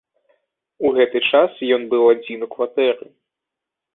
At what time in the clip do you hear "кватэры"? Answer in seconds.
2.57-3.05